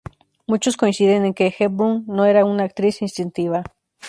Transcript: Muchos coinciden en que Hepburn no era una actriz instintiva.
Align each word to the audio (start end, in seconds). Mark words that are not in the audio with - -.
Muchos 0.47 0.77
coinciden 0.77 1.25
en 1.25 1.35
que 1.35 1.55
Hepburn 1.55 2.05
no 2.07 2.25
era 2.25 2.43
una 2.43 2.63
actriz 2.63 3.03
instintiva. 3.03 3.61